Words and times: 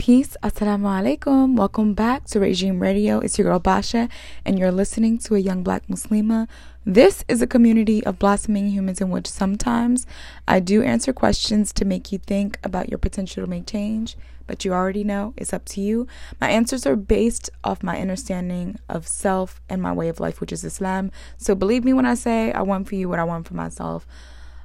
Peace. 0.00 0.34
Assalamu 0.42 0.88
alaikum. 0.88 1.56
Welcome 1.56 1.92
back 1.92 2.24
to 2.28 2.40
Regine 2.40 2.78
Radio. 2.78 3.18
It's 3.18 3.38
your 3.38 3.48
girl 3.48 3.58
Basha, 3.58 4.08
and 4.46 4.58
you're 4.58 4.72
listening 4.72 5.18
to 5.18 5.34
a 5.34 5.38
young 5.38 5.62
black 5.62 5.86
Muslima. 5.88 6.48
This 6.86 7.22
is 7.28 7.42
a 7.42 7.46
community 7.46 8.02
of 8.06 8.18
blossoming 8.18 8.68
humans 8.68 9.02
in 9.02 9.10
which 9.10 9.26
sometimes 9.26 10.06
I 10.48 10.58
do 10.58 10.82
answer 10.82 11.12
questions 11.12 11.70
to 11.74 11.84
make 11.84 12.12
you 12.12 12.18
think 12.18 12.58
about 12.64 12.88
your 12.88 12.96
potential 12.96 13.44
to 13.44 13.50
make 13.50 13.66
change, 13.66 14.16
but 14.46 14.64
you 14.64 14.72
already 14.72 15.04
know 15.04 15.34
it's 15.36 15.52
up 15.52 15.66
to 15.66 15.82
you. 15.82 16.06
My 16.40 16.48
answers 16.48 16.86
are 16.86 16.96
based 16.96 17.50
off 17.62 17.82
my 17.82 18.00
understanding 18.00 18.78
of 18.88 19.06
self 19.06 19.60
and 19.68 19.82
my 19.82 19.92
way 19.92 20.08
of 20.08 20.18
life, 20.18 20.40
which 20.40 20.50
is 20.50 20.64
Islam. 20.64 21.10
So 21.36 21.54
believe 21.54 21.84
me 21.84 21.92
when 21.92 22.06
I 22.06 22.14
say 22.14 22.52
I 22.52 22.62
want 22.62 22.88
for 22.88 22.94
you 22.94 23.10
what 23.10 23.18
I 23.18 23.24
want 23.24 23.46
for 23.46 23.52
myself. 23.52 24.06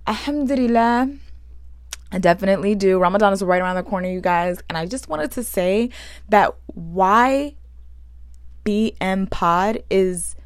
Alhamdulillah. 0.08 1.10
I 2.16 2.18
definitely 2.18 2.76
do. 2.76 2.98
Ramadan 2.98 3.34
is 3.34 3.44
right 3.44 3.62
around 3.62 3.76
the 3.76 3.84
corner, 3.84 4.08
you 4.08 4.22
guys. 4.22 4.60
And 4.70 4.78
I 4.78 4.86
just 4.86 5.10
wanted 5.10 5.32
to 5.34 5.44
say 5.44 5.90
that 6.30 6.56
why 6.68 7.56
BM 8.64 9.30
Pod 9.30 9.84
is 9.90 10.38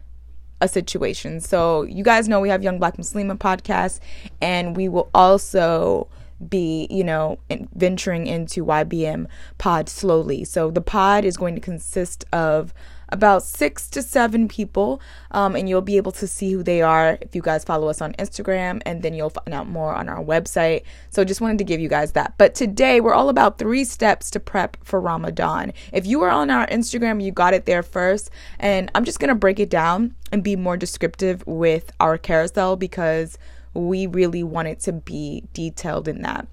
a 0.62 0.68
situation. 0.68 1.40
So, 1.40 1.84
you 1.84 2.04
guys 2.04 2.28
know 2.28 2.40
we 2.40 2.50
have 2.50 2.64
Young 2.64 2.80
Black 2.80 2.98
Muslima 2.98 3.38
podcast, 3.38 4.00
and 4.42 4.76
we 4.76 4.90
will 4.90 5.12
also 5.14 6.08
be, 6.50 6.88
you 6.90 7.04
know, 7.04 7.38
venturing 7.76 8.26
into 8.26 8.66
YBM 8.66 9.28
Pod 9.60 9.90
slowly. 9.90 10.46
So, 10.46 10.72
the 10.72 10.82
pod 10.82 11.24
is 11.24 11.38
going 11.38 11.54
to 11.54 11.62
consist 11.62 12.26
of 12.34 12.74
about 13.12 13.44
six 13.44 13.88
to 13.90 14.02
seven 14.02 14.48
people, 14.48 15.02
um, 15.32 15.56
and 15.56 15.68
you'll 15.68 15.82
be 15.82 15.98
able 15.98 16.12
to 16.14 16.28
see 16.28 16.52
who 16.52 16.64
they 16.64 16.82
are 16.82 17.18
if 17.22 17.36
you 17.36 17.42
guys 17.42 17.64
follow 17.64 17.88
us 17.88 18.02
on 18.02 18.14
Instagram, 18.14 18.82
and 18.86 19.02
then 19.02 19.14
you'll 19.14 19.30
find 19.30 19.54
out 19.54 19.68
more 19.68 19.94
on 19.94 20.10
our 20.10 20.24
website. 20.24 20.84
So 21.10 21.24
just 21.24 21.42
wanted 21.42 21.58
to 21.60 21.64
give 21.64 21.80
you 21.80 21.90
guys 21.90 22.14
that. 22.14 22.34
But 22.38 22.56
today 22.56 23.02
we're 23.02 23.14
all 23.14 23.30
about 23.30 23.58
three 23.58 23.84
steps 23.84 24.30
to 24.32 24.40
prep 24.40 24.78
for 24.84 25.00
Ramadan. 25.00 25.74
If 25.94 26.06
you 26.06 26.22
are 26.24 26.30
on 26.30 26.50
our 26.50 26.68
Instagram, 26.68 27.24
you 27.24 27.32
got 27.32 27.54
it 27.54 27.66
there 27.66 27.84
first, 27.84 28.30
and 28.60 28.92
I'm 28.96 29.06
just 29.06 29.20
gonna 29.20 29.36
break 29.36 29.60
it 29.60 29.70
down 29.70 30.16
and 30.32 30.44
be 30.44 30.56
more 30.56 30.78
descriptive 30.78 31.46
with 31.48 31.92
our 32.00 32.18
carousel 32.18 32.76
because 32.76 33.38
we 33.74 34.08
really 34.08 34.44
want 34.44 34.68
it 34.68 34.80
to 34.82 34.92
be 34.92 35.44
detailed 35.54 36.08
in 36.08 36.22
that. 36.22 36.48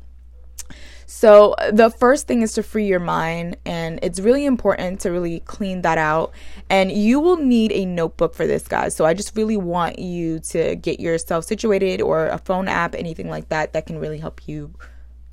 So, 1.06 1.54
the 1.72 1.88
first 1.88 2.26
thing 2.26 2.42
is 2.42 2.52
to 2.54 2.64
free 2.64 2.86
your 2.86 3.00
mind, 3.00 3.56
and 3.64 4.00
it's 4.02 4.18
really 4.18 4.44
important 4.44 5.00
to 5.00 5.10
really 5.10 5.40
clean 5.40 5.82
that 5.82 5.98
out. 5.98 6.32
And 6.68 6.90
you 6.90 7.20
will 7.20 7.36
need 7.36 7.70
a 7.72 7.84
notebook 7.84 8.34
for 8.34 8.46
this, 8.46 8.66
guys. 8.66 8.94
So, 8.96 9.04
I 9.04 9.14
just 9.14 9.36
really 9.36 9.56
want 9.56 10.00
you 10.00 10.40
to 10.40 10.74
get 10.74 10.98
yourself 10.98 11.44
situated 11.44 12.02
or 12.02 12.26
a 12.26 12.38
phone 12.38 12.66
app, 12.66 12.96
anything 12.96 13.30
like 13.30 13.48
that, 13.50 13.72
that 13.72 13.86
can 13.86 13.98
really 13.98 14.18
help 14.18 14.48
you 14.48 14.74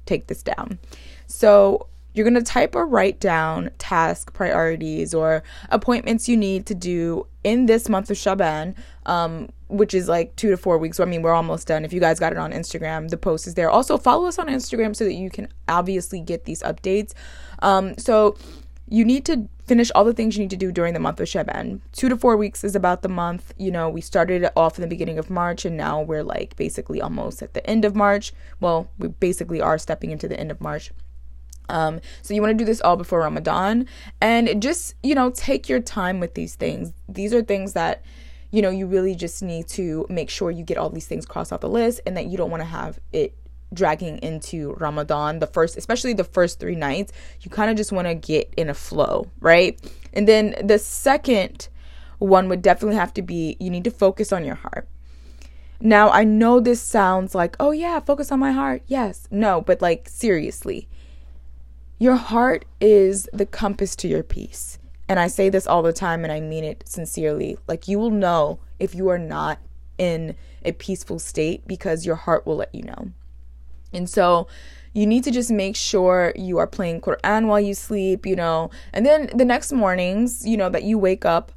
take 0.05 0.27
this 0.27 0.43
down. 0.43 0.77
So, 1.25 1.87
you're 2.13 2.29
going 2.29 2.35
to 2.35 2.43
type 2.43 2.75
or 2.75 2.85
write 2.85 3.19
down 3.19 3.71
task 3.79 4.33
priorities 4.33 5.15
or 5.15 5.43
appointments 5.69 6.29
you 6.29 6.37
need 6.37 6.67
to 6.67 6.75
do 6.75 7.25
in 7.43 7.65
this 7.65 7.89
month 7.89 8.09
of 8.09 8.17
Shaban, 8.17 8.75
um, 9.05 9.49
which 9.67 9.93
is 9.93 10.07
like 10.07 10.35
two 10.35 10.49
to 10.49 10.57
four 10.57 10.77
weeks. 10.77 10.97
So, 10.97 11.03
I 11.03 11.07
mean, 11.07 11.21
we're 11.21 11.33
almost 11.33 11.67
done. 11.67 11.85
If 11.85 11.93
you 11.93 11.99
guys 11.99 12.19
got 12.19 12.31
it 12.31 12.37
on 12.37 12.51
Instagram, 12.51 13.09
the 13.09 13.17
post 13.17 13.47
is 13.47 13.55
there. 13.55 13.69
Also, 13.69 13.97
follow 13.97 14.25
us 14.27 14.39
on 14.39 14.47
Instagram 14.47 14.95
so 14.95 15.03
that 15.05 15.13
you 15.13 15.29
can 15.29 15.47
obviously 15.67 16.21
get 16.21 16.45
these 16.45 16.61
updates. 16.63 17.13
Um, 17.59 17.97
so, 17.97 18.37
you 18.89 19.05
need 19.05 19.25
to 19.25 19.47
finish 19.65 19.89
all 19.95 20.03
the 20.03 20.13
things 20.13 20.35
you 20.35 20.43
need 20.43 20.49
to 20.49 20.57
do 20.57 20.71
during 20.71 20.93
the 20.93 20.99
month 20.99 21.19
of 21.19 21.27
Shaban. 21.27 21.81
Two 21.93 22.09
to 22.09 22.17
four 22.17 22.35
weeks 22.35 22.63
is 22.63 22.75
about 22.75 23.01
the 23.01 23.09
month. 23.09 23.53
You 23.57 23.71
know, 23.71 23.89
we 23.89 24.01
started 24.01 24.43
it 24.43 24.51
off 24.55 24.77
in 24.77 24.81
the 24.81 24.87
beginning 24.87 25.17
of 25.17 25.29
March 25.29 25.65
and 25.65 25.77
now 25.77 26.01
we're 26.01 26.23
like 26.23 26.55
basically 26.57 27.01
almost 27.01 27.41
at 27.41 27.53
the 27.53 27.67
end 27.67 27.85
of 27.85 27.95
March. 27.95 28.33
Well, 28.59 28.89
we 28.99 29.07
basically 29.07 29.61
are 29.61 29.77
stepping 29.77 30.11
into 30.11 30.27
the 30.27 30.39
end 30.39 30.51
of 30.51 30.59
March. 30.59 30.91
Um, 31.69 32.01
so 32.21 32.33
you 32.33 32.41
want 32.41 32.51
to 32.51 32.61
do 32.61 32.65
this 32.65 32.81
all 32.81 32.97
before 32.97 33.19
Ramadan 33.19 33.87
and 34.21 34.61
just, 34.61 34.95
you 35.03 35.15
know, 35.15 35.29
take 35.31 35.69
your 35.69 35.79
time 35.79 36.19
with 36.19 36.33
these 36.33 36.55
things. 36.55 36.93
These 37.07 37.33
are 37.33 37.41
things 37.41 37.73
that, 37.73 38.03
you 38.51 38.61
know, 38.61 38.69
you 38.69 38.85
really 38.85 39.15
just 39.15 39.41
need 39.41 39.67
to 39.69 40.05
make 40.09 40.29
sure 40.29 40.51
you 40.51 40.63
get 40.63 40.77
all 40.77 40.89
these 40.89 41.07
things 41.07 41.25
crossed 41.25 41.53
off 41.53 41.61
the 41.61 41.69
list 41.69 42.01
and 42.05 42.15
that 42.17 42.25
you 42.25 42.37
don't 42.37 42.51
want 42.51 42.61
to 42.61 42.67
have 42.67 42.99
it 43.11 43.35
dragging 43.73 44.19
into 44.19 44.73
Ramadan, 44.73 45.39
the 45.39 45.47
first, 45.47 45.77
especially 45.77 46.13
the 46.13 46.23
first 46.23 46.59
three 46.59 46.75
nights. 46.75 47.11
You 47.41 47.49
kind 47.49 47.71
of 47.71 47.77
just 47.77 47.91
want 47.91 48.07
to 48.07 48.13
get 48.13 48.53
in 48.55 48.69
a 48.69 48.73
flow, 48.73 49.31
right? 49.39 49.79
And 50.13 50.27
then 50.27 50.55
the 50.63 50.77
second 50.77 51.69
one 52.19 52.47
would 52.49 52.61
definitely 52.61 52.95
have 52.95 53.13
to 53.15 53.21
be 53.21 53.57
you 53.59 53.69
need 53.69 53.83
to 53.85 53.91
focus 53.91 54.31
on 54.31 54.45
your 54.45 54.55
heart. 54.55 54.87
Now, 55.79 56.09
I 56.11 56.23
know 56.23 56.59
this 56.59 56.81
sounds 56.81 57.35
like, 57.35 57.57
oh 57.59 57.71
yeah, 57.71 57.99
focus 57.99 58.31
on 58.31 58.39
my 58.39 58.51
heart. 58.51 58.83
Yes. 58.87 59.27
No, 59.31 59.59
but 59.59 59.81
like 59.81 60.07
seriously 60.07 60.87
your 62.03 62.17
heart 62.17 62.65
is 62.81 63.29
the 63.31 63.45
compass 63.45 63.95
to 63.95 64.09
your 64.09 64.23
peace. 64.23 64.77
And 65.07 65.21
I 65.21 65.27
say 65.27 65.47
this 65.47 65.65
all 65.65 65.81
the 65.81 65.93
time 65.93 66.25
and 66.25 66.33
I 66.33 66.41
mean 66.41 66.65
it 66.65 66.83
sincerely. 66.85 67.57
Like, 67.65 67.87
you 67.87 67.97
will 67.97 68.09
know 68.09 68.59
if 68.77 68.93
you 68.93 69.07
are 69.07 69.17
not 69.17 69.59
in 69.97 70.35
a 70.65 70.73
peaceful 70.73 71.17
state 71.17 71.65
because 71.65 72.05
your 72.05 72.17
heart 72.17 72.45
will 72.45 72.57
let 72.57 72.75
you 72.75 72.83
know. 72.83 73.13
And 73.93 74.09
so, 74.09 74.49
you 74.91 75.07
need 75.07 75.23
to 75.23 75.31
just 75.31 75.49
make 75.49 75.77
sure 75.77 76.33
you 76.35 76.57
are 76.57 76.67
playing 76.67 76.99
Quran 76.99 77.47
while 77.47 77.61
you 77.61 77.73
sleep, 77.73 78.25
you 78.25 78.35
know, 78.35 78.69
and 78.91 79.05
then 79.05 79.29
the 79.33 79.45
next 79.45 79.71
mornings, 79.71 80.45
you 80.45 80.57
know, 80.57 80.69
that 80.69 80.83
you 80.83 80.99
wake 80.99 81.23
up 81.23 81.53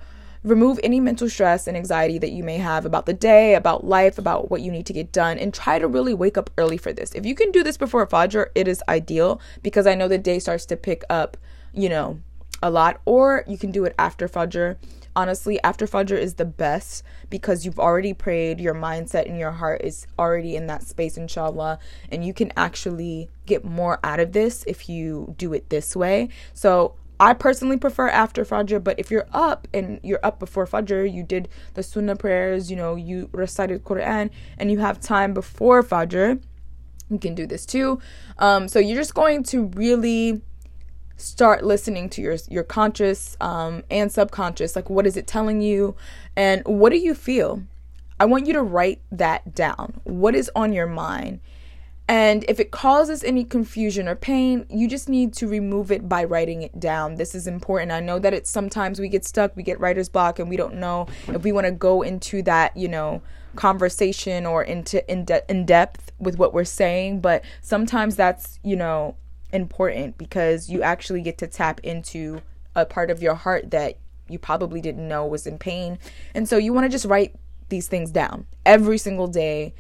remove 0.47 0.79
any 0.85 1.01
mental 1.01 1.29
stress 1.29 1.67
and 1.67 1.77
anxiety 1.77 2.19
that 2.19 2.31
you 2.31 2.45
may 2.45 2.57
have 2.57 2.87
about 2.87 3.05
the 3.05 3.13
day, 3.13 3.57
about 3.57 3.85
life, 3.85 4.17
about 4.17 4.49
what 4.49 4.63
you 4.63 4.71
need 4.71 4.87
to 4.87 4.93
get 4.93 5.11
done, 5.11 5.39
and 5.39 5.53
try 5.53 5.79
to 5.79 5.89
really 5.89 6.15
wake 6.15 6.39
up 6.39 6.51
early 6.57 6.77
for 6.77 6.93
this. 6.93 7.13
If 7.15 7.27
you 7.27 7.35
can 7.35 7.51
do 7.51 7.65
this 7.65 7.77
before 7.77 8.07
Fajr, 8.07 8.47
it 8.55 8.69
is 8.69 8.83
ideal 8.89 9.41
because 9.63 9.89
I 9.89 9.97
know 9.97 10.07
the 10.07 10.19
day 10.19 10.39
starts 10.39 10.65
to 10.67 10.77
pick 10.77 11.03
up, 11.11 11.37
you 11.75 11.89
know, 11.89 12.21
a 12.63 12.71
lot, 12.71 13.01
or 13.05 13.45
you 13.49 13.59
can 13.59 13.73
do 13.73 13.85
it 13.85 13.95
after 13.99 14.29
Fajr. 14.29 14.77
Honestly, 15.17 15.61
after 15.65 15.87
Fajr 15.87 16.17
is 16.17 16.35
the 16.35 16.45
best 16.45 17.03
because 17.29 17.65
you've 17.65 17.81
already 17.81 18.13
prayed, 18.13 18.61
your 18.61 18.75
mindset 18.75 19.27
and 19.27 19.39
your 19.39 19.51
heart 19.51 19.81
is 19.83 20.07
already 20.17 20.55
in 20.55 20.69
that 20.69 20.85
space, 20.85 21.17
inshallah, 21.17 21.81
and 22.13 22.25
you 22.25 22.33
can 22.33 22.53
actually 22.57 23.29
get 23.47 23.65
more 23.65 23.99
out 24.05 24.21
of 24.21 24.33
this 24.33 24.63
if 24.69 24.89
you 24.89 25.35
do 25.39 25.53
it 25.53 25.71
this 25.71 25.97
way. 25.97 26.29
So, 26.55 26.95
I 27.19 27.33
personally 27.33 27.79
prefer 27.79 28.09
after 28.09 28.45
Fajr, 28.45 28.83
but 28.83 28.99
if 28.99 29.11
you're 29.11 29.27
up 29.33 29.67
and 29.73 30.01
you're 30.03 30.21
up 30.23 30.39
before 30.39 30.67
Fajr, 30.67 31.11
you 31.11 31.23
did 31.23 31.49
the 31.75 31.83
Sunnah 31.83 32.17
prayers, 32.17 32.71
you 32.71 32.77
know, 32.77 32.95
you 32.95 33.31
recited 33.33 33.85
Quran, 33.85 34.31
and 34.59 34.71
you 34.71 34.79
have 34.79 35.01
time 35.01 35.33
before 35.33 35.83
Fajr, 35.83 36.43
you 37.11 37.19
can 37.19 37.35
do 37.35 37.47
this 37.47 37.65
too. 37.65 38.01
Um, 38.39 38.69
so 38.69 38.79
you're 38.79 38.99
just 38.99 39.15
going 39.15 39.45
to 39.45 39.67
really 39.69 40.43
start 41.17 41.65
listening 41.65 42.11
to 42.11 42.21
your 42.21 42.37
your 42.51 42.63
conscious 42.63 43.37
um, 43.41 43.83
and 43.91 44.13
subconscious. 44.13 44.77
Like, 44.77 44.91
what 44.91 45.07
is 45.07 45.17
it 45.17 45.27
telling 45.27 45.61
you, 45.61 45.97
and 46.37 46.63
what 46.67 46.91
do 46.91 46.99
you 46.99 47.15
feel? 47.15 47.63
I 48.19 48.25
want 48.25 48.47
you 48.47 48.53
to 48.55 48.63
write 48.63 49.01
that 49.13 49.55
down. 49.55 50.01
What 50.05 50.35
is 50.35 50.51
on 50.55 50.73
your 50.73 50.87
mind? 50.87 51.41
And 52.09 52.45
if 52.49 52.61
it 52.61 52.71
causes 52.71 53.25
any 53.25 53.43
confusion 53.43 54.07
or 54.07 54.15
pain, 54.15 54.65
you 54.71 54.87
just 54.87 55.09
need 55.09 55.33
to 55.35 55.49
remove 55.49 55.91
it 55.91 56.09
by 56.09 56.23
writing 56.23 56.63
it 56.63 56.79
down. 56.79 57.17
This 57.17 57.35
is 57.35 57.49
important. 57.49 57.91
I 57.91 57.99
know 57.99 58.21
that 58.21 58.33
it's 58.33 58.49
sometimes 58.49 59.01
we 59.01 59.09
get 59.09 59.25
stuck, 59.25 59.57
we 59.57 59.65
get 59.65 59.81
writer's 59.81 60.09
block, 60.09 60.39
and 60.39 60.49
we 60.49 60.57
don't 60.57 60.77
know 60.77 61.09
if 61.27 61.43
we 61.43 61.51
want 61.51 61.67
to 61.67 61.73
go 61.73 62.03
into 62.03 62.43
that, 62.43 62.77
you 62.77 62.87
know, 62.87 63.23
conversation 63.57 64.47
or 64.47 64.63
into 64.63 65.09
in, 65.11 65.25
de- 65.25 65.51
in 65.51 65.67
depth 65.67 66.13
with 66.21 66.39
what 66.39 66.55
we're 66.55 66.65
saying. 66.65 67.21
But 67.21 67.45
sometimes 67.61 68.15
that's, 68.15 68.61
you 68.63 68.77
know, 68.77 69.17
important 69.53 70.17
because 70.17 70.71
you 70.71 70.83
actually 70.83 71.23
get 71.23 71.39
to 71.39 71.49
tap 71.49 71.81
into 71.81 72.41
a 72.77 72.87
part 72.87 73.11
of 73.11 73.21
your 73.21 73.35
heart 73.35 73.73
that 73.73 73.99
you 74.29 74.39
probably 74.39 74.81
didn't 74.81 75.09
know 75.09 75.27
was 75.27 75.45
in 75.45 75.59
pain. 75.59 75.99
And 76.37 76.49
so 76.49 76.57
you 76.57 76.73
want 76.73 76.85
to 76.85 76.89
just 76.89 77.05
write 77.05 77.35
these 77.69 77.89
things 77.89 78.13
down 78.13 78.47
every 78.65 78.99
single 78.99 79.27
day 79.27 79.75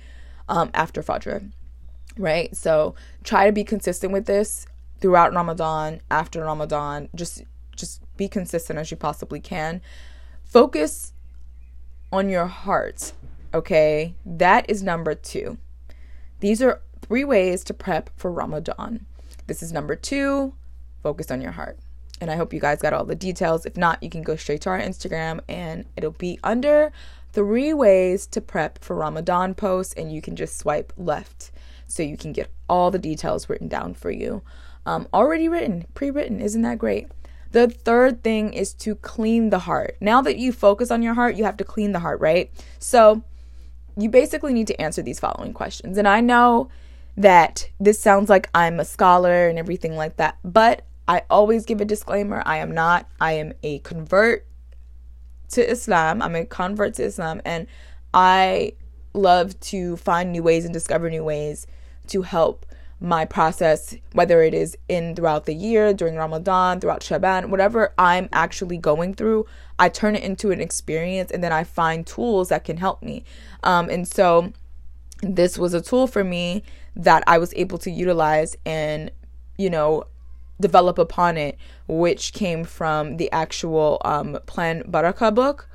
um, 0.48 0.70
after 0.74 1.02
Fajr 1.02 1.52
right? 2.18 2.54
So 2.56 2.94
try 3.24 3.46
to 3.46 3.52
be 3.52 3.64
consistent 3.64 4.12
with 4.12 4.26
this 4.26 4.66
throughout 5.00 5.34
Ramadan, 5.34 6.00
after 6.10 6.44
Ramadan. 6.44 7.08
Just 7.14 7.42
just 7.76 8.00
be 8.16 8.28
consistent 8.28 8.78
as 8.78 8.90
you 8.90 8.96
possibly 8.96 9.40
can. 9.40 9.80
Focus 10.44 11.12
on 12.10 12.28
your 12.28 12.46
heart, 12.46 13.12
okay? 13.52 14.14
That 14.24 14.68
is 14.68 14.82
number 14.82 15.14
2. 15.14 15.58
These 16.40 16.62
are 16.62 16.80
three 17.02 17.24
ways 17.24 17.62
to 17.64 17.74
prep 17.74 18.10
for 18.16 18.32
Ramadan. 18.32 19.06
This 19.46 19.62
is 19.62 19.72
number 19.72 19.94
2, 19.94 20.54
focus 21.02 21.30
on 21.30 21.40
your 21.40 21.52
heart. 21.52 21.78
And 22.20 22.30
I 22.30 22.36
hope 22.36 22.54
you 22.54 22.60
guys 22.60 22.80
got 22.80 22.94
all 22.94 23.04
the 23.04 23.14
details. 23.14 23.66
If 23.66 23.76
not, 23.76 24.02
you 24.02 24.08
can 24.08 24.22
go 24.22 24.36
straight 24.36 24.62
to 24.62 24.70
our 24.70 24.80
Instagram 24.80 25.40
and 25.48 25.84
it'll 25.96 26.12
be 26.12 26.40
under 26.42 26.90
three 27.32 27.74
ways 27.74 28.26
to 28.28 28.40
prep 28.40 28.82
for 28.82 28.96
Ramadan 28.96 29.54
posts 29.54 29.92
and 29.92 30.10
you 30.10 30.22
can 30.22 30.34
just 30.34 30.56
swipe 30.58 30.94
left 30.96 31.50
so 31.86 32.02
you 32.02 32.16
can 32.16 32.32
get 32.32 32.50
all 32.68 32.90
the 32.90 32.98
details 32.98 33.48
written 33.48 33.68
down 33.68 33.94
for 33.94 34.10
you. 34.10 34.42
Um, 34.84 35.08
already 35.12 35.48
written, 35.48 35.86
pre 35.94 36.10
written. 36.10 36.40
Isn't 36.40 36.62
that 36.62 36.78
great? 36.78 37.08
The 37.52 37.68
third 37.68 38.22
thing 38.22 38.52
is 38.52 38.74
to 38.74 38.94
clean 38.96 39.50
the 39.50 39.60
heart. 39.60 39.96
Now 40.00 40.20
that 40.22 40.36
you 40.36 40.52
focus 40.52 40.90
on 40.90 41.02
your 41.02 41.14
heart, 41.14 41.36
you 41.36 41.44
have 41.44 41.56
to 41.58 41.64
clean 41.64 41.92
the 41.92 42.00
heart, 42.00 42.20
right? 42.20 42.50
So 42.78 43.22
you 43.96 44.08
basically 44.08 44.52
need 44.52 44.66
to 44.66 44.80
answer 44.80 45.02
these 45.02 45.20
following 45.20 45.52
questions. 45.52 45.96
And 45.96 46.06
I 46.06 46.20
know 46.20 46.68
that 47.16 47.70
this 47.80 47.98
sounds 47.98 48.28
like 48.28 48.50
I'm 48.54 48.78
a 48.78 48.84
scholar 48.84 49.48
and 49.48 49.58
everything 49.58 49.96
like 49.96 50.16
that, 50.16 50.36
but 50.44 50.82
I 51.08 51.22
always 51.30 51.64
give 51.64 51.80
a 51.80 51.84
disclaimer 51.84 52.42
I 52.44 52.58
am 52.58 52.72
not, 52.72 53.08
I 53.20 53.32
am 53.32 53.54
a 53.62 53.78
convert 53.78 54.46
to 55.50 55.68
Islam. 55.68 56.20
I'm 56.22 56.34
a 56.34 56.44
convert 56.44 56.94
to 56.94 57.04
Islam, 57.04 57.40
and 57.44 57.66
I 58.12 58.72
love 59.16 59.58
to 59.60 59.96
find 59.96 60.32
new 60.32 60.42
ways 60.42 60.64
and 60.64 60.72
discover 60.72 61.10
new 61.10 61.24
ways 61.24 61.66
to 62.08 62.22
help 62.22 62.66
my 63.00 63.24
process, 63.24 63.94
whether 64.12 64.42
it 64.42 64.54
is 64.54 64.76
in 64.88 65.14
throughout 65.14 65.44
the 65.44 65.54
year, 65.54 65.92
during 65.92 66.16
Ramadan, 66.16 66.80
throughout 66.80 67.02
Shaban, 67.02 67.50
whatever 67.50 67.92
I'm 67.98 68.28
actually 68.32 68.78
going 68.78 69.14
through, 69.14 69.46
I 69.78 69.88
turn 69.90 70.16
it 70.16 70.22
into 70.22 70.50
an 70.50 70.60
experience 70.60 71.30
and 71.30 71.44
then 71.44 71.52
I 71.52 71.64
find 71.64 72.06
tools 72.06 72.48
that 72.48 72.64
can 72.64 72.78
help 72.78 73.02
me. 73.02 73.24
Um, 73.62 73.90
and 73.90 74.08
so 74.08 74.52
this 75.20 75.58
was 75.58 75.74
a 75.74 75.82
tool 75.82 76.06
for 76.06 76.24
me 76.24 76.62
that 76.94 77.22
I 77.26 77.36
was 77.38 77.52
able 77.54 77.78
to 77.78 77.90
utilize 77.90 78.56
and, 78.64 79.10
you 79.58 79.68
know, 79.68 80.04
develop 80.58 80.98
upon 80.98 81.36
it, 81.36 81.58
which 81.86 82.32
came 82.32 82.64
from 82.64 83.18
the 83.18 83.30
actual 83.30 84.00
um, 84.06 84.38
Plan 84.46 84.82
Baraka 84.86 85.30
book. 85.30 85.68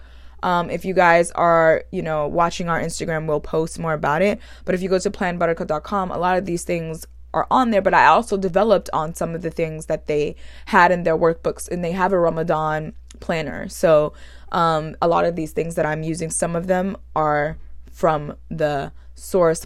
Um, 0.44 0.70
if 0.70 0.86
you 0.86 0.94
guys 0.94 1.32
are, 1.32 1.84
you 1.92 2.02
know, 2.02 2.28
watching 2.28 2.70
our 2.70 2.80
Instagram, 2.80 3.28
we'll 3.28 3.40
post 3.40 3.80
more 3.80 3.94
about 3.94 4.22
it. 4.22 4.40
But 4.66 4.76
if 4.76 4.82
you 4.82 4.90
go 4.90 5.00
to 5.00 5.12
planbaraka.com, 5.12 6.12
a 6.12 6.18
lot 6.18 6.38
of 6.38 6.46
these 6.46 6.64
things 6.64 7.06
are 7.34 7.48
on 7.50 7.72
there. 7.72 7.82
But 7.82 7.94
I 7.94 8.08
also 8.08 8.38
developed 8.38 8.90
on 8.94 9.14
some 9.14 9.36
of 9.36 9.42
the 9.42 9.52
things 9.52 9.86
that 9.86 10.08
they 10.08 10.36
had 10.66 10.92
in 10.92 11.04
their 11.04 11.18
workbooks, 11.18 11.70
and 11.70 11.84
they 11.84 11.92
have 11.92 12.12
a 12.14 12.20
Ramadan 12.20 12.94
planner. 13.20 13.70
So 13.70 14.14
um, 14.52 14.96
a 15.02 15.08
lot 15.08 15.26
of 15.26 15.36
these 15.36 15.52
things 15.52 15.76
that 15.76 15.86
I'm 15.86 16.04
using, 16.04 16.30
some 16.30 16.56
of 16.56 16.68
them 16.68 16.98
are 17.16 17.58
from 17.92 18.36
the 18.50 18.92
source 19.16 19.66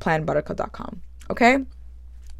planbaraka.com. 0.00 1.02
Okay? 1.30 1.58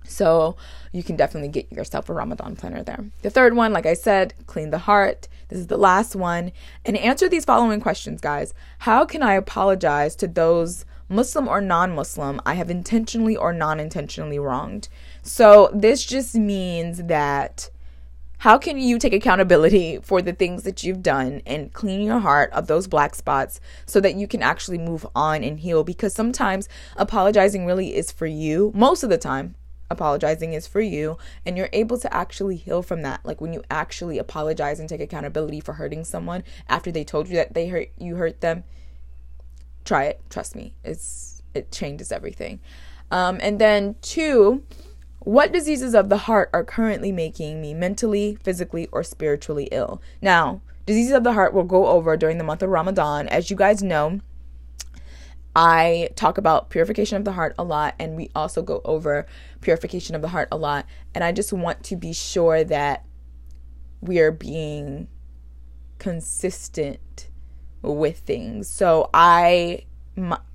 So 0.05 0.57
you 0.93 1.03
can 1.03 1.17
definitely 1.17 1.49
get 1.49 1.71
yourself 1.71 2.09
a 2.09 2.13
Ramadan 2.13 2.57
planner 2.57 2.83
there. 2.83 3.05
The 3.23 3.31
third 3.31 3.55
one, 3.55 3.73
like 3.73 3.87
I 3.87 3.95
said, 3.95 4.35
clean 4.47 4.71
the 4.71 4.79
heart. 4.79 5.29
This 5.51 5.59
is 5.59 5.67
the 5.67 5.77
last 5.77 6.17
one. 6.17 6.53
And 6.85 6.97
answer 6.97 7.29
these 7.29 7.45
following 7.45 7.81
questions, 7.81 8.21
guys. 8.21 8.55
How 8.79 9.05
can 9.05 9.23
I 9.23 9.35
apologize 9.35 10.17
to 10.17 10.29
those 10.29 10.85
Muslim 11.09 11.49
or 11.49 11.61
non 11.61 11.95
Muslim 11.95 12.41
I 12.47 12.55
have 12.55 12.71
intentionally 12.71 13.37
or 13.37 13.53
non 13.53 13.81
intentionally 13.81 14.39
wronged? 14.39 14.89
So 15.23 15.71
this 15.75 16.05
just 16.05 16.37
means 16.37 17.03
that 17.05 17.69
how 18.39 18.57
can 18.57 18.79
you 18.79 18.99
take 18.99 19.13
accountability 19.13 19.99
for 20.03 20.23
the 20.23 20.33
things 20.33 20.63
that 20.63 20.83
you've 20.83 21.03
done 21.03 21.43
and 21.45 21.73
clean 21.73 22.01
your 22.01 22.21
heart 22.21 22.51
of 22.53 22.69
those 22.69 22.87
black 22.87 23.15
spots 23.15 23.61
so 23.85 24.01
that 24.01 24.15
you 24.15 24.27
can 24.27 24.43
actually 24.43 24.79
move 24.79 25.07
on 25.15 25.43
and 25.43 25.61
heal? 25.61 25.85
Because 25.85 26.15
sometimes 26.15 26.69
apologizing 26.97 27.67
really 27.67 27.97
is 27.97 28.11
for 28.13 28.27
you, 28.27 28.73
most 28.75 29.03
of 29.03 29.11
the 29.11 29.19
time. 29.19 29.57
Apologizing 29.91 30.53
is 30.53 30.67
for 30.67 30.81
you, 30.81 31.19
and 31.45 31.57
you're 31.57 31.69
able 31.73 31.99
to 31.99 32.15
actually 32.15 32.57
heal 32.57 32.83
from 32.83 33.03
that. 33.03 33.21
Like 33.25 33.41
when 33.41 33.53
you 33.53 33.63
actually 33.71 34.19
apologize 34.19 34.79
and 34.79 34.89
take 34.89 35.01
accountability 35.01 35.61
for 35.61 35.75
hurting 35.75 36.05
someone 36.05 36.45
after 36.69 36.93
they 36.93 37.05
told 37.05 37.29
you 37.29 37.37
that 37.37 37.55
they 37.55 37.69
hurt 37.69 37.89
you 37.99 38.17
hurt 38.17 38.41
them. 38.41 38.65
Try 39.85 40.05
it, 40.05 40.21
trust 40.31 40.55
me. 40.55 40.75
It's 40.85 41.43
it 41.55 41.73
changes 41.73 42.13
everything. 42.13 42.61
Um, 43.11 43.39
and 43.43 43.59
then 43.61 43.97
two, 44.03 44.63
what 45.19 45.53
diseases 45.53 45.95
of 45.95 46.09
the 46.09 46.19
heart 46.19 46.51
are 46.53 46.65
currently 46.65 47.13
making 47.13 47.61
me 47.61 47.75
mentally, 47.75 48.39
physically, 48.43 48.89
or 48.93 49.03
spiritually 49.03 49.69
ill? 49.73 50.01
Now, 50.23 50.63
diseases 50.87 51.13
of 51.13 51.25
the 51.25 51.33
heart 51.33 51.53
will 51.53 51.65
go 51.65 51.89
over 51.89 52.17
during 52.17 52.39
the 52.39 52.45
month 52.45 52.63
of 52.63 52.71
Ramadan. 52.71 53.29
As 53.29 53.51
you 53.51 53.57
guys 53.57 53.83
know, 53.83 54.21
I 55.55 56.11
talk 56.15 56.39
about 56.39 56.71
purification 56.71 57.17
of 57.17 57.25
the 57.25 57.33
heart 57.33 57.55
a 57.59 57.65
lot, 57.65 57.95
and 57.99 58.17
we 58.17 58.31
also 58.35 58.63
go 58.63 58.81
over 58.85 59.27
purification 59.61 60.15
of 60.15 60.23
the 60.23 60.29
heart 60.29 60.49
a 60.53 60.57
lot. 60.57 60.87
And 61.15 61.25
I 61.25 61.33
just 61.33 61.53
want 61.53 61.83
to 61.85 61.97
be 61.97 62.13
sure 62.13 62.63
that 62.65 63.05
we 64.01 64.21
are 64.21 64.33
being 64.33 65.09
consistent 65.99 67.29
with 67.83 68.19
things. 68.19 68.69
So 68.69 69.11
I 69.13 69.85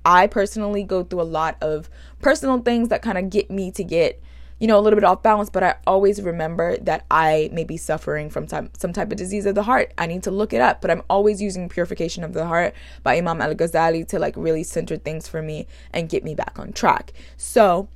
I 0.04 0.26
personally 0.28 0.84
go 0.84 1.02
through 1.02 1.22
a 1.22 1.22
lot 1.22 1.56
of 1.60 1.90
personal 2.20 2.60
things 2.60 2.88
that 2.88 3.02
kind 3.02 3.18
of 3.18 3.30
get 3.30 3.50
me 3.50 3.70
to 3.72 3.84
get 3.84 4.22
you 4.58 4.66
know, 4.66 4.78
a 4.78 4.80
little 4.80 4.96
bit 4.96 5.04
off 5.04 5.22
balance, 5.22 5.50
but 5.50 5.62
I 5.62 5.74
always 5.86 6.22
remember 6.22 6.76
that 6.78 7.04
I 7.10 7.50
may 7.52 7.64
be 7.64 7.76
suffering 7.76 8.30
from 8.30 8.48
some, 8.48 8.70
some 8.78 8.92
type 8.92 9.12
of 9.12 9.18
disease 9.18 9.44
of 9.44 9.54
the 9.54 9.64
heart. 9.64 9.92
I 9.98 10.06
need 10.06 10.22
to 10.22 10.30
look 10.30 10.52
it 10.52 10.60
up, 10.60 10.80
but 10.80 10.90
I'm 10.90 11.02
always 11.10 11.42
using 11.42 11.68
Purification 11.68 12.24
of 12.24 12.32
the 12.32 12.46
Heart 12.46 12.74
by 13.02 13.18
Imam 13.18 13.42
Al 13.42 13.54
Ghazali 13.54 14.08
to 14.08 14.18
like 14.18 14.34
really 14.36 14.62
center 14.62 14.96
things 14.96 15.28
for 15.28 15.42
me 15.42 15.66
and 15.92 16.08
get 16.08 16.24
me 16.24 16.34
back 16.34 16.58
on 16.58 16.72
track. 16.72 17.12
So, 17.36 17.88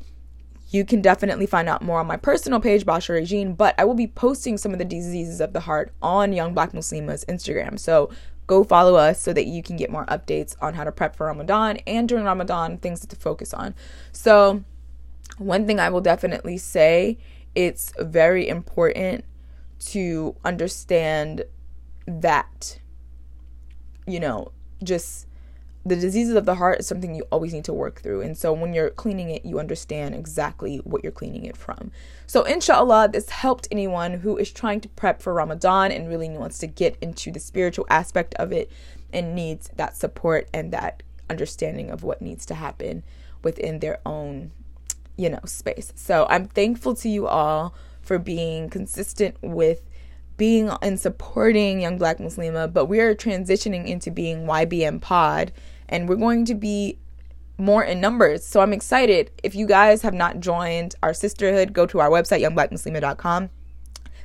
you 0.71 0.85
can 0.85 1.03
definitely 1.03 1.47
find 1.47 1.69
out 1.69 1.83
more 1.83 1.99
on 1.99 2.07
my 2.07 2.17
personal 2.17 2.61
page, 2.61 2.87
Basha 2.87 3.13
Regine, 3.13 3.55
but 3.55 3.75
I 3.77 3.85
will 3.85 3.95
be 3.95 4.07
posting 4.07 4.57
some 4.57 4.73
of 4.73 4.79
the 4.79 4.85
diseases 4.85 5.41
of 5.41 5.53
the 5.53 5.61
heart 5.61 5.93
on 6.01 6.33
Young 6.33 6.55
Black 6.55 6.73
Muslima's 6.73 7.25
Instagram. 7.25 7.77
So 7.77 8.11
go 8.47 8.63
follow 8.63 8.95
us 8.95 9.21
so 9.21 9.33
that 9.33 9.47
you 9.47 9.63
can 9.63 9.77
get 9.77 9.91
more 9.91 10.07
updates 10.07 10.55
on 10.61 10.75
how 10.75 10.85
to 10.85 10.93
prep 10.93 11.17
for 11.17 11.27
Ramadan 11.27 11.79
and 11.89 12.09
during 12.09 12.25
Ramadan, 12.25 12.79
things 12.79 13.05
to 13.05 13.17
focus 13.17 13.53
on. 13.53 13.75
So 14.13 14.65
one 15.39 15.67
thing 15.67 15.81
I 15.81 15.91
will 15.91 16.01
definitely 16.01 16.59
say 16.59 17.19
it's 17.55 17.93
very 17.99 18.49
important 18.49 19.25
to 19.87 20.37
understand 20.45 21.45
that, 22.07 22.79
you 24.07 24.21
know, 24.21 24.53
just 24.83 25.27
the 25.85 25.97
diseases 25.97 26.35
of 26.35 26.45
the 26.45 26.57
heart 26.57 26.81
is 26.81 26.87
something 26.87 27.15
you 27.15 27.25
always 27.33 27.55
need 27.55 27.65
to 27.65 27.73
work 27.73 28.03
through. 28.03 28.21
And 28.21 28.37
so 28.37 28.53
when 28.53 28.75
you're 28.75 28.91
cleaning 28.91 29.31
it, 29.31 29.47
you 29.47 29.59
understand 29.59 30.15
exactly 30.15 30.79
what 30.85 31.03
you're 31.03 31.13
cleaning 31.13 31.45
it 31.45 31.57
from. 31.57 31.91
So, 32.27 32.43
inshallah, 32.43 33.09
this 33.13 33.31
helped 33.31 33.67
anyone 33.71 34.21
who 34.21 34.37
is 34.37 34.53
trying 34.53 34.81
to 34.83 34.89
prep 34.91 35.23
for 35.23 35.33
Ramadan 35.33 35.91
and 35.91 36.09
really 36.09 36.29
wants 36.29 36.59
to 36.59 36.67
get 36.67 36.97
into 37.01 37.33
the 37.33 37.41
spiritual 37.41 37.87
aspect 37.89 38.35
of 38.35 38.53
it 38.53 38.71
and 39.13 39.35
needs 39.35 39.71
that 39.77 39.97
support 39.97 40.49
and 40.53 40.71
that 40.73 41.03
understanding 41.31 41.91
of 41.91 42.03
what 42.03 42.21
needs 42.21 42.45
to 42.47 42.55
happen 42.55 43.03
within 43.43 43.79
their 43.79 43.99
own 44.05 44.53
you 45.21 45.29
know, 45.29 45.41
space. 45.45 45.93
So 45.97 46.27
I'm 46.31 46.47
thankful 46.47 46.95
to 46.95 47.09
you 47.09 47.27
all 47.27 47.75
for 48.01 48.19
being 48.19 48.71
consistent 48.71 49.37
with 49.43 49.83
being 50.39 50.71
and 50.81 50.99
supporting 50.99 51.83
Young 51.83 51.99
Black 51.99 52.17
Muslima, 52.17 52.73
but 52.73 52.87
we 52.87 53.01
are 53.01 53.15
transitioning 53.15 53.87
into 53.87 54.11
being 54.11 54.47
YBM 54.47 55.03
Pod 55.03 55.53
and 55.91 56.09
we're 56.09 56.17
going 56.17 56.47
to 56.47 56.55
be 56.55 56.99
more 57.59 57.85
in 57.85 58.01
numbers. 58.01 58.47
So 58.47 58.63
I'm 58.63 58.73
excited. 58.73 59.31
If 59.43 59.55
you 59.55 59.67
guys 59.67 60.01
have 60.01 60.15
not 60.15 60.41
joined 60.41 60.95
our 61.03 61.13
sisterhood, 61.13 61.75
go 61.75 61.85
to 61.85 62.01
our 62.01 62.09
website, 62.09 62.41
youngblackmuslima.com. 62.41 63.51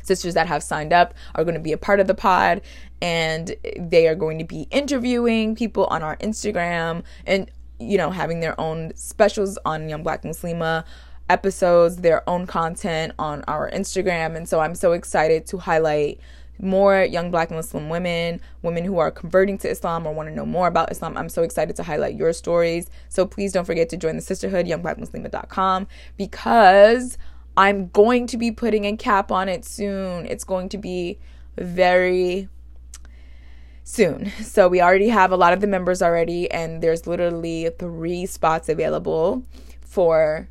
Sisters 0.03 0.35
that 0.35 0.47
have 0.47 0.63
signed 0.63 0.93
up 0.93 1.13
are 1.33 1.43
going 1.43 1.55
to 1.55 1.59
be 1.59 1.73
a 1.73 1.77
part 1.77 1.99
of 1.99 2.07
the 2.07 2.13
pod 2.13 2.61
and 3.01 3.53
they 3.77 4.07
are 4.07 4.15
going 4.15 4.37
to 4.37 4.45
be 4.45 4.67
interviewing 4.71 5.55
people 5.55 5.87
on 5.87 6.01
our 6.01 6.15
Instagram 6.17 7.03
and 7.25 7.51
you 7.79 7.97
know, 7.97 8.09
having 8.09 8.39
their 8.39 8.59
own 8.59 8.95
specials 8.95 9.57
on 9.65 9.89
Young 9.89 10.03
Black 10.03 10.23
Muslima 10.23 10.85
episodes, 11.29 11.97
their 11.97 12.27
own 12.29 12.45
content 12.45 13.13
on 13.17 13.43
our 13.47 13.69
Instagram. 13.71 14.35
And 14.35 14.47
so 14.47 14.59
I'm 14.59 14.75
so 14.75 14.93
excited 14.93 15.45
to 15.47 15.57
highlight 15.57 16.19
more 16.59 17.03
young 17.03 17.31
black 17.31 17.51
Muslim 17.51 17.89
women, 17.89 18.39
women 18.61 18.85
who 18.85 18.97
are 18.97 19.11
converting 19.11 19.57
to 19.57 19.69
Islam 19.69 20.07
or 20.07 20.13
want 20.13 20.29
to 20.29 20.35
know 20.35 20.45
more 20.45 20.67
about 20.67 20.91
Islam. 20.91 21.17
I'm 21.17 21.29
so 21.29 21.43
excited 21.43 21.75
to 21.75 21.83
highlight 21.83 22.15
your 22.15 22.31
stories. 22.33 22.89
So 23.09 23.25
please 23.25 23.51
don't 23.51 23.65
forget 23.65 23.89
to 23.89 23.97
join 23.97 24.15
the 24.15 24.21
sisterhood, 24.21 24.65
youngblackmuslima.com, 24.65 25.87
because 26.15 27.17
I'm 27.57 27.89
going 27.89 28.27
to 28.27 28.37
be 28.37 28.51
putting 28.51 28.85
a 28.85 28.95
cap 28.95 29.31
on 29.31 29.49
it 29.49 29.65
soon. 29.65 30.25
It's 30.25 30.43
going 30.43 30.69
to 30.69 30.77
be 30.77 31.19
very 31.57 32.49
soon. 33.85 34.31
So 34.41 34.67
we 34.67 34.81
already 34.81 35.07
have 35.07 35.31
a 35.31 35.37
lot 35.37 35.53
of 35.53 35.61
the 35.61 35.67
members 35.67 36.01
already, 36.01 36.51
and 36.51 36.81
there's 36.81 37.07
literally 37.07 37.69
three 37.79 38.25
spots 38.25 38.67
available 38.67 39.43
for 39.81 40.49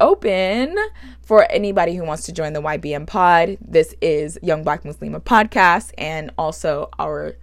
open 0.00 0.76
for 1.22 1.50
anybody 1.50 1.94
who 1.94 2.04
wants 2.04 2.24
to 2.24 2.32
join 2.32 2.52
the 2.52 2.60
YBM 2.60 3.06
pod. 3.06 3.56
This 3.60 3.94
is 4.02 4.38
Young 4.42 4.64
Black 4.64 4.82
Muslima 4.82 5.20
podcast 5.20 5.92
and 5.96 6.32
also 6.36 6.90
our 6.98 7.36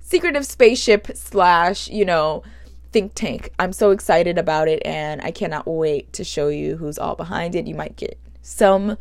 secretive 0.00 0.46
spaceship 0.46 1.08
slash, 1.14 1.88
you 1.88 2.06
know, 2.06 2.42
think 2.90 3.12
tank. 3.14 3.52
I'm 3.58 3.72
so 3.72 3.90
excited 3.90 4.38
about 4.38 4.66
it 4.66 4.82
and 4.84 5.20
I 5.20 5.30
cannot 5.30 5.66
wait 5.66 6.12
to 6.14 6.24
show 6.24 6.48
you 6.48 6.78
who's 6.78 6.98
all 6.98 7.14
behind 7.14 7.54
it. 7.54 7.66
You 7.66 7.74
might 7.74 7.96
get 7.96 8.18
some 8.42 8.96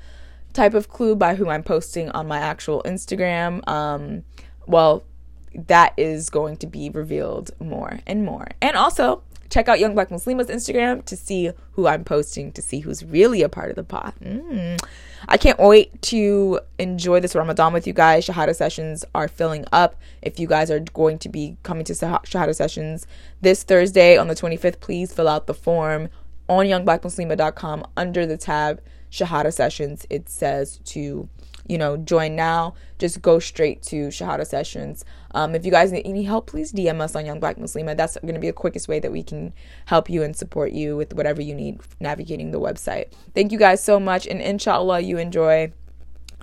type 0.51 0.73
of 0.73 0.89
clue 0.89 1.15
by 1.15 1.35
who 1.35 1.49
I'm 1.49 1.63
posting 1.63 2.09
on 2.11 2.27
my 2.27 2.39
actual 2.39 2.83
Instagram. 2.85 3.67
Um, 3.67 4.23
well, 4.67 5.03
that 5.53 5.93
is 5.97 6.29
going 6.29 6.57
to 6.57 6.67
be 6.67 6.89
revealed 6.89 7.51
more 7.59 7.99
and 8.05 8.25
more. 8.25 8.47
And 8.61 8.75
also, 8.75 9.23
check 9.49 9.67
out 9.67 9.79
Young 9.79 9.93
Black 9.93 10.11
Muslima's 10.11 10.47
Instagram 10.47 11.03
to 11.05 11.15
see 11.15 11.51
who 11.71 11.87
I'm 11.87 12.03
posting, 12.03 12.51
to 12.53 12.61
see 12.61 12.79
who's 12.79 13.03
really 13.03 13.41
a 13.41 13.49
part 13.49 13.69
of 13.69 13.75
the 13.75 13.83
pot. 13.83 14.13
Mm. 14.21 14.79
I 15.27 15.37
can't 15.37 15.59
wait 15.59 16.01
to 16.03 16.59
enjoy 16.77 17.19
this 17.19 17.35
Ramadan 17.35 17.73
with 17.73 17.87
you 17.87 17.93
guys. 17.93 18.25
Shahada 18.25 18.55
sessions 18.55 19.03
are 19.13 19.27
filling 19.27 19.65
up. 19.71 19.95
If 20.21 20.39
you 20.39 20.47
guys 20.47 20.71
are 20.71 20.79
going 20.79 21.19
to 21.19 21.29
be 21.29 21.57
coming 21.63 21.83
to 21.85 21.93
Shahada 21.93 22.55
sessions 22.55 23.07
this 23.41 23.63
Thursday 23.63 24.17
on 24.17 24.27
the 24.27 24.35
25th, 24.35 24.79
please 24.79 25.13
fill 25.13 25.27
out 25.27 25.47
the 25.47 25.53
form 25.53 26.09
on 26.47 26.65
youngblackmuslima.com 26.65 27.85
under 27.97 28.25
the 28.25 28.37
tab 28.37 28.81
Shahada 29.11 29.53
sessions. 29.53 30.05
It 30.09 30.29
says 30.29 30.79
to 30.85 31.27
you 31.69 31.77
know, 31.77 31.95
join 31.95 32.35
now, 32.35 32.73
just 32.97 33.21
go 33.21 33.39
straight 33.39 33.81
to 33.83 34.07
Shahada 34.07 34.45
sessions. 34.45 35.05
Um, 35.31 35.55
if 35.55 35.63
you 35.63 35.71
guys 35.71 35.91
need 35.91 36.05
any 36.05 36.23
help, 36.23 36.47
please 36.47 36.73
DM 36.73 36.99
us 36.99 37.15
on 37.15 37.25
Young 37.25 37.39
Black 37.39 37.57
Muslima. 37.57 37.95
That's 37.95 38.17
going 38.21 38.33
to 38.33 38.39
be 38.39 38.47
the 38.47 38.53
quickest 38.53 38.87
way 38.87 38.99
that 38.99 39.11
we 39.11 39.23
can 39.23 39.53
help 39.85 40.09
you 40.09 40.23
and 40.23 40.35
support 40.35 40.71
you 40.71 40.97
with 40.97 41.13
whatever 41.13 41.41
you 41.41 41.53
need 41.53 41.79
navigating 41.99 42.51
the 42.51 42.59
website. 42.59 43.13
Thank 43.35 43.51
you 43.51 43.59
guys 43.59 43.83
so 43.83 43.99
much, 43.99 44.27
and 44.27 44.41
inshallah, 44.41 45.01
you 45.01 45.17
enjoy 45.19 45.71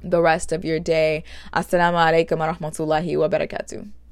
the 0.02 0.22
rest 0.22 0.52
of 0.52 0.64
your 0.64 0.78
day. 0.78 1.24
Assalamu 1.52 1.98
alaikum 1.98 2.38
wa 2.38 2.54
rahmatullahi 2.54 3.18
wa 3.18 3.28
barakatuh. 3.28 4.05